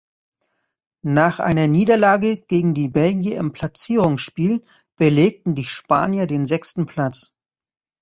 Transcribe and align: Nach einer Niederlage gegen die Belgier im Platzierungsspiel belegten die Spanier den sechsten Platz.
Nach 1.05 1.39
einer 1.39 1.67
Niederlage 1.67 2.37
gegen 2.37 2.73
die 2.73 2.87
Belgier 2.89 3.37
im 3.37 3.51
Platzierungsspiel 3.51 4.63
belegten 4.95 5.53
die 5.53 5.65
Spanier 5.65 6.25
den 6.25 6.43
sechsten 6.43 6.87
Platz. 6.87 7.35